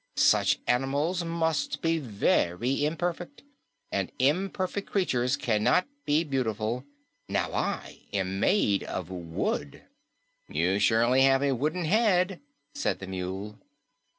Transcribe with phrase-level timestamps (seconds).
[0.15, 3.43] Such animals must be very imperfect,
[3.91, 6.85] and imperfect creatures cannot be beautiful.
[7.29, 9.83] Now, I am made of wood."
[10.49, 12.41] "You surely have a wooden head,"
[12.73, 13.59] said the Mule.